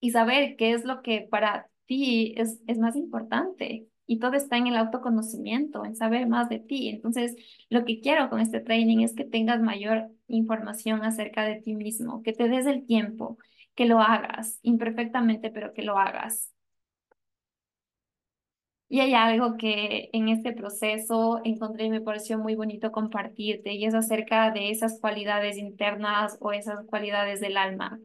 [0.00, 3.86] y saber qué es lo que para ti es, es más importante.
[4.12, 6.90] Y todo está en el autoconocimiento, en saber más de ti.
[6.90, 7.34] Entonces,
[7.70, 12.22] lo que quiero con este training es que tengas mayor información acerca de ti mismo,
[12.22, 13.38] que te des el tiempo,
[13.74, 16.52] que lo hagas, imperfectamente, pero que lo hagas.
[18.90, 23.86] Y hay algo que en este proceso encontré y me pareció muy bonito compartirte, y
[23.86, 27.98] es acerca de esas cualidades internas o esas cualidades del alma.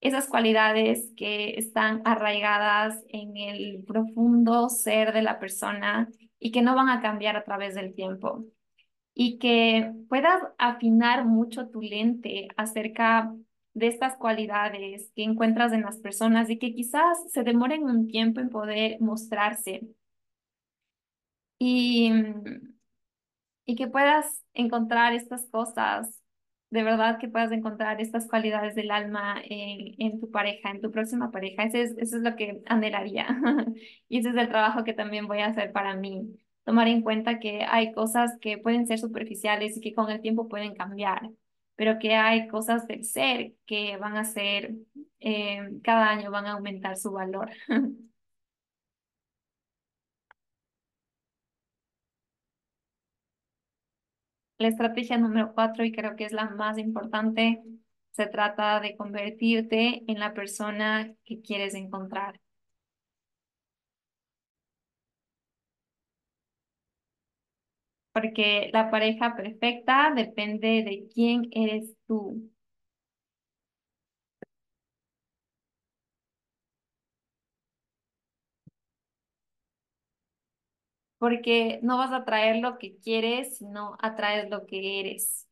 [0.00, 6.74] Esas cualidades que están arraigadas en el profundo ser de la persona y que no
[6.74, 8.44] van a cambiar a través del tiempo.
[9.14, 13.34] Y que puedas afinar mucho tu lente acerca
[13.74, 18.40] de estas cualidades que encuentras en las personas y que quizás se demoren un tiempo
[18.40, 19.82] en poder mostrarse.
[21.58, 22.10] Y,
[23.64, 26.19] y que puedas encontrar estas cosas,
[26.70, 30.90] de verdad que puedas encontrar estas cualidades del alma en, en tu pareja, en tu
[30.90, 31.64] próxima pareja.
[31.64, 33.26] Ese es, eso es lo que anhelaría.
[34.08, 36.38] y ese es el trabajo que también voy a hacer para mí.
[36.64, 40.48] Tomar en cuenta que hay cosas que pueden ser superficiales y que con el tiempo
[40.48, 41.30] pueden cambiar
[41.80, 44.74] pero que hay cosas del ser que van a ser,
[45.18, 47.50] eh, cada año van a aumentar su valor.
[54.60, 57.64] La estrategia número cuatro, y creo que es la más importante,
[58.12, 62.40] se trata de convertirte en la persona que quieres encontrar.
[68.12, 72.50] Porque la pareja perfecta depende de quién eres tú.
[81.20, 85.48] Porque no vas a traer lo que quieres, sino atraes lo que eres.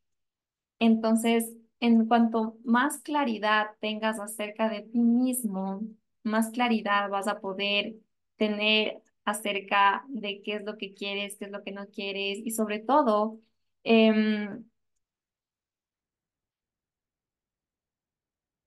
[0.79, 5.83] Entonces, en cuanto más claridad tengas acerca de ti mismo,
[6.23, 7.97] más claridad vas a poder
[8.37, 12.51] tener acerca de qué es lo que quieres, qué es lo que no quieres y
[12.53, 13.41] sobre todo,
[13.85, 14.65] em,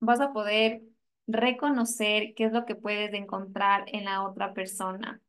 [0.01, 0.81] vas a poder
[1.27, 5.21] reconocer qué es lo que puedes encontrar en la otra persona.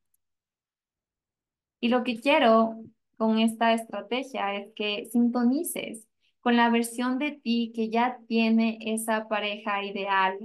[1.82, 2.76] Y lo que quiero
[3.16, 6.06] con esta estrategia es que sintonices
[6.40, 10.38] con la versión de ti que ya tiene esa pareja ideal,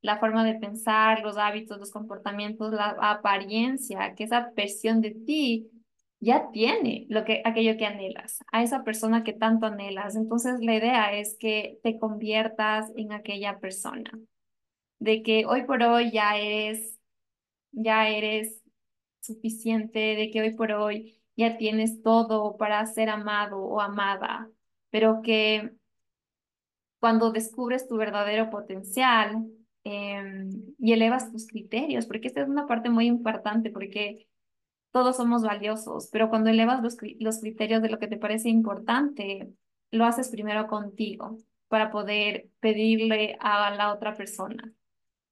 [0.00, 5.68] la forma de pensar, los hábitos, los comportamientos, la apariencia, que esa versión de ti
[6.20, 10.14] ya tiene lo que, aquello que anhelas, a esa persona que tanto anhelas.
[10.14, 14.12] Entonces la idea es que te conviertas en aquella persona,
[15.00, 17.00] de que hoy por hoy ya eres,
[17.72, 18.62] ya eres
[19.26, 24.50] suficiente, de que hoy por hoy ya tienes todo para ser amado o amada,
[24.90, 25.72] pero que
[26.98, 29.46] cuando descubres tu verdadero potencial
[29.84, 34.26] em, y elevas tus criterios, porque esta es una parte muy importante, porque
[34.90, 39.52] todos somos valiosos, pero cuando elevas los, los criterios de lo que te parece importante,
[39.90, 44.72] lo haces primero contigo para poder pedirle a la otra persona.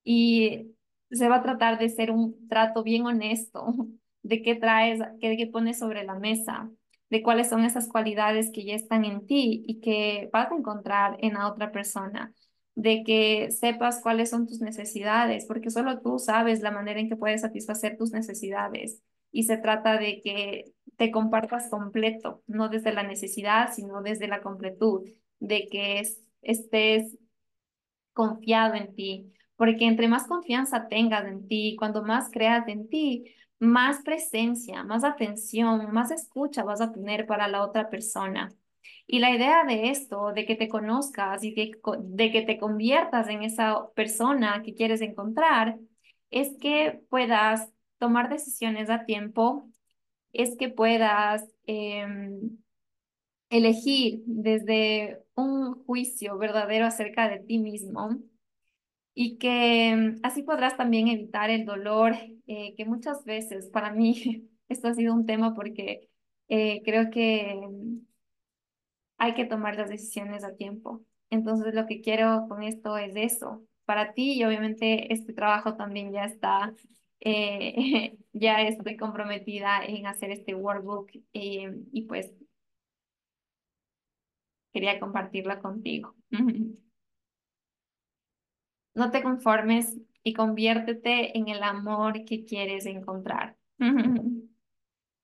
[0.05, 0.74] Y
[1.11, 3.67] se va a tratar de ser un trato bien honesto,
[4.23, 6.71] de qué traes, qué, qué pones sobre la mesa,
[7.11, 11.17] de cuáles son esas cualidades que ya están en ti y que vas a encontrar
[11.21, 12.33] en la otra persona,
[12.75, 17.17] de que sepas cuáles son tus necesidades, porque solo tú sabes la manera en que
[17.17, 19.01] puedes satisfacer tus necesidades.
[19.31, 24.43] Y se trata de que te compartas completo, no desde la necesidad, sino desde la
[24.43, 25.09] completud,
[25.41, 26.03] de que
[26.43, 27.17] estés
[28.13, 33.35] confiado en ti, porque entre más confianza tengas en ti, cuando más creas en ti,
[33.59, 38.53] más presencia, más atención, más escucha vas a tener para la otra persona.
[39.07, 43.43] Y la idea de esto, de que te conozcas y de que te conviertas en
[43.43, 45.79] esa persona que quieres encontrar,
[46.31, 49.69] es que puedas tomar decisiones a tiempo,
[50.33, 52.59] es que puedas em,
[53.51, 58.19] elegir desde un juicio verdadero acerca de ti mismo
[59.15, 62.15] y que así podrás también evitar el dolor,
[62.47, 66.11] eh, que muchas veces para mí esto ha sido un tema porque
[66.49, 67.61] eh, creo que
[69.19, 71.05] hay que tomar las decisiones a tiempo.
[71.31, 76.13] Entonces lo que quiero con esto es eso, para ti y obviamente este trabajo también
[76.13, 76.73] ya está,
[77.21, 82.33] eh, ya estoy comprometida en hacer este workbook eh, y pues
[84.73, 86.15] quería compartirlo contigo.
[88.95, 93.57] No te conformes y conviértete en el amor que quieres encontrar.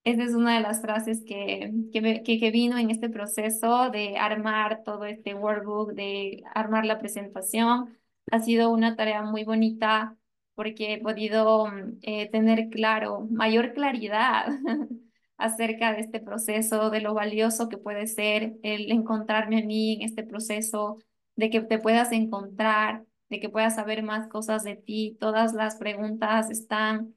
[0.03, 4.83] Esa es una de las frases que, que, que, vino en este proceso de armar
[4.83, 7.99] todo este workbook, de armar la presentación.
[8.31, 10.17] Ha sido una tarea muy bonita
[10.55, 11.69] porque he podido
[12.03, 14.47] eh, tener claro, mayor claridad
[15.37, 20.03] acerca de este proceso, de lo valioso que puede ser el encontrarme a mí en
[20.03, 20.99] este proceso,
[21.37, 25.17] de que te puedas encontrar, de que puedas saber más cosas de ti.
[25.21, 27.15] Todas las preguntas están,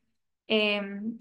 [0.47, 1.19] em,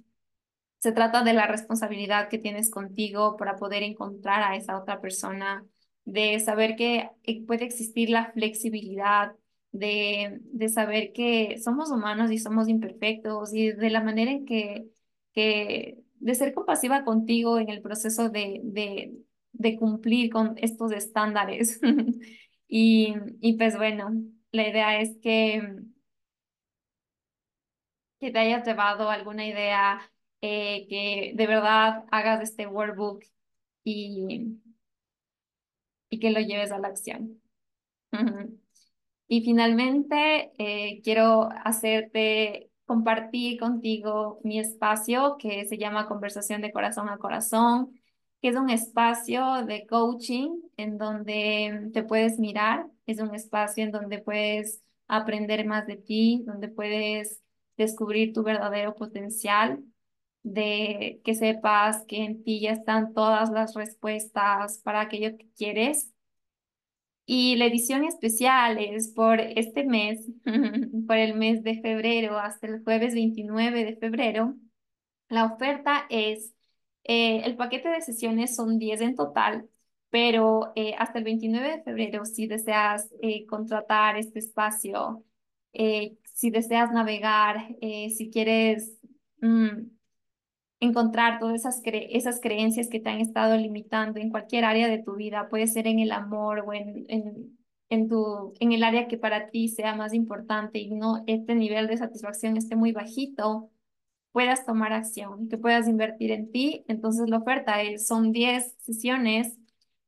[0.80, 5.64] se trata de la responsabilidad que tienes contigo para poder encontrar a esa otra persona,
[6.04, 9.34] de saber que eh, puede existir la flexibilidad,
[9.72, 14.86] de, de saber que somos humanos y somos imperfectos y de la manera en que,
[15.32, 19.14] que de ser compasiva contigo en el proceso de, de,
[19.52, 21.80] de cumplir con estos estándares.
[22.68, 24.10] y, y pues bueno,
[24.52, 25.62] la idea es que,
[28.20, 30.00] que te hayas llevado alguna idea,
[30.40, 33.22] eh, que de verdad hagas este workbook
[33.84, 34.60] y,
[36.10, 37.40] y que lo lleves a la acción.
[39.28, 47.08] Y finalmente, eh, quiero hacerte compartir contigo mi espacio que se llama Conversación de Corazón
[47.08, 47.98] a Corazón,
[48.48, 54.18] es un espacio de coaching en donde te puedes mirar, es un espacio en donde
[54.18, 57.42] puedes aprender más de ti, donde puedes
[57.76, 59.82] descubrir tu verdadero potencial,
[60.42, 66.12] de que sepas que en ti ya están todas las respuestas para aquello que quieres
[67.24, 70.28] y la edición especial es por este mes,
[71.06, 74.56] por el mes de febrero hasta el jueves 29 de febrero.
[75.28, 76.52] La oferta es,
[77.04, 79.68] eh, el paquete de sesiones son 10 en total,
[80.10, 85.24] pero eh, hasta el 29 de febrero, si deseas eh, contratar este espacio,
[86.34, 88.98] si deseas navegar, si quieres
[89.40, 89.86] mm,
[90.80, 95.14] encontrar todas esas, esas creencias que te han estado limitando en cualquier área de tu
[95.14, 99.16] vida, puede ser en el amor o en, en, en, tu, en el área que
[99.16, 103.71] para ti sea más importante y no este nivel de satisfacción esté muy bajito,
[104.32, 106.84] puedas tomar acción, que puedas invertir en ti.
[106.88, 109.58] Entonces la oferta es, son 10 sesiones,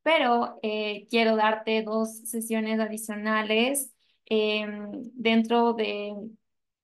[0.03, 3.93] pero eh, quiero darte dos sesiones adicionales
[4.25, 6.13] em, dentro de,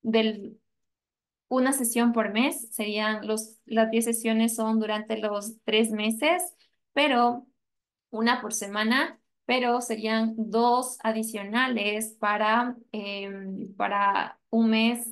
[0.02, 0.58] del
[1.48, 6.42] una sesión por mes, serían los, las 10 sesiones son durante los tres meses,
[6.94, 7.46] pero
[8.10, 15.08] una por semana, pero serían dos adicionales para, em, para un mes,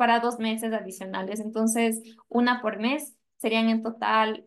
[0.00, 1.40] para dos meses adicionales.
[1.40, 4.46] Entonces, una por mes serían en total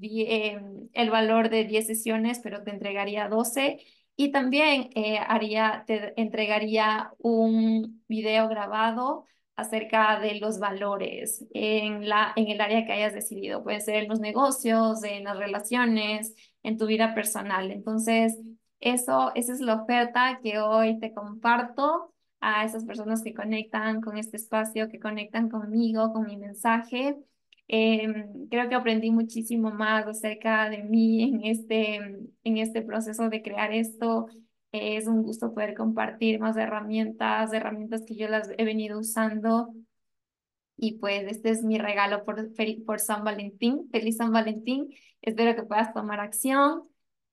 [0.00, 3.84] em, el valor de 10 sesiones, pero te entregaría 12.
[4.16, 9.26] Y también eh, haría, te entregaría un video grabado
[9.56, 13.62] acerca de los valores en, la, en el área que hayas decidido.
[13.62, 17.70] Puede ser en los negocios, en las relaciones, en tu vida personal.
[17.70, 18.38] Entonces,
[18.80, 22.13] eso, esa es la oferta que hoy te comparto
[22.44, 27.16] a esas personas que conectan con este espacio, que conectan conmigo, con mi mensaje.
[27.68, 33.42] Em, creo que aprendí muchísimo más acerca de mí en este, en este proceso de
[33.42, 34.26] crear esto
[34.74, 39.72] es un gusto poder compartir más herramientas, herramientas que yo las he venido usando.
[40.76, 42.50] Y pues este es mi regalo por,
[42.84, 43.88] por San Valentín.
[43.92, 44.92] Feliz San Valentín.
[45.22, 46.82] Espero que puedas tomar acción,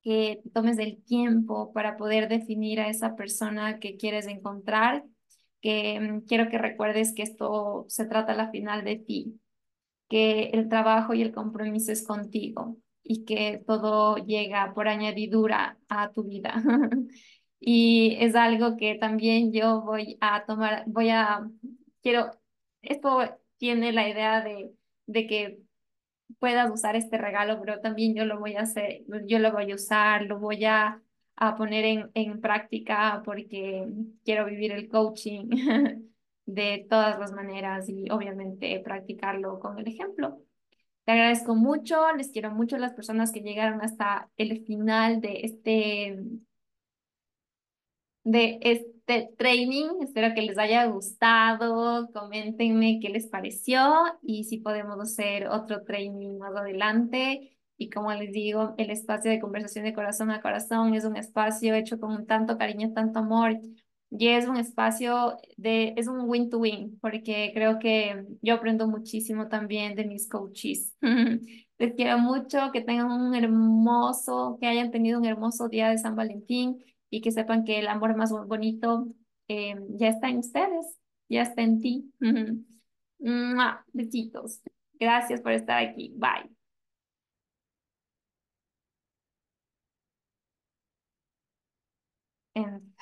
[0.04, 5.04] que tomes el tiempo para poder definir a esa persona que quieres encontrar.
[5.62, 9.40] Que mm, quiero que recuerdes que esto se trata a la final de ti,
[10.10, 16.12] que el trabajo y el compromiso es contigo y que todo llega por añadidura a
[16.12, 16.56] tu vida.
[17.60, 21.48] y es algo que también yo voy a tomar, voy a,
[22.02, 22.32] quiero,
[22.82, 23.20] esto
[23.58, 24.74] tiene la idea de,
[25.06, 25.60] de que
[26.42, 29.76] puedas usar este regalo, pero también yo lo voy a hacer, yo lo voy a
[29.76, 31.02] usar, lo voy a,
[31.38, 33.88] a poner en, en práctica porque
[34.26, 35.50] quiero vivir el coaching
[36.48, 40.42] de todas las maneras y obviamente practicarlo con el ejemplo.
[41.06, 45.42] Te agradezco mucho, les quiero mucho a las personas que llegaron hasta el final de
[45.44, 46.20] este,
[48.24, 50.02] de este training.
[50.02, 52.10] Espero que les haya gustado.
[52.14, 53.80] Coméntenme qué les pareció
[54.22, 57.58] y si podemos hacer otro training más adelante.
[57.78, 61.74] Y como les digo, el espacio de conversación de corazón a corazón es un espacio
[61.74, 63.60] hecho con tanto cariño, tanto amor.
[64.12, 68.88] Y es un espacio de, es un win to win, porque creo que yo aprendo
[68.88, 70.94] muchísimo también de mis coaches.
[71.80, 76.16] Les quiero mucho, que tengan un hermoso, que hayan tenido un hermoso día de San
[76.16, 79.08] Valentín y que sepan que el amor más bonito
[79.48, 80.98] eh, ya está en ustedes,
[81.30, 82.12] ya está en ti.
[83.94, 84.62] Besitos.
[85.00, 86.14] Gracias por estar aquí.
[86.18, 86.50] Bye.
[92.56, 92.94] En